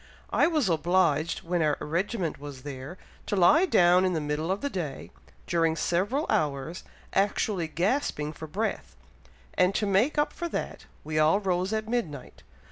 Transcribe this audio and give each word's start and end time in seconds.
I 0.31 0.47
was 0.47 0.67
obliged, 0.67 1.43
when 1.43 1.61
our 1.61 1.77
regiment 1.79 2.39
was 2.39 2.63
there, 2.63 2.97
to 3.27 3.35
lie 3.35 3.67
down 3.67 4.03
in 4.03 4.13
the 4.13 4.19
middle 4.19 4.49
of 4.51 4.61
the 4.61 4.69
day, 4.71 5.11
during 5.45 5.75
several 5.75 6.25
hours, 6.27 6.83
actually 7.13 7.67
gasping 7.67 8.33
for 8.33 8.47
breath; 8.47 8.95
and 9.53 9.75
to 9.75 9.85
make 9.85 10.17
up 10.17 10.33
for 10.33 10.49
that, 10.49 10.87
we 11.03 11.19
all 11.19 11.39
rose 11.39 11.71
at 11.71 11.87
midnight. 11.87 12.41